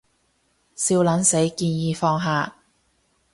[0.75, 2.55] 笑撚死，建議放下